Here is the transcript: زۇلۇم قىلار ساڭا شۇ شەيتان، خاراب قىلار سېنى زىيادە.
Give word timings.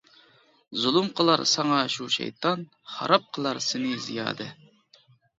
زۇلۇم 0.83 1.09
قىلار 1.17 1.41
ساڭا 1.49 1.81
شۇ 1.95 2.07
شەيتان، 2.15 2.63
خاراب 2.93 3.27
قىلار 3.37 3.59
سېنى 3.65 3.93
زىيادە. 4.07 4.49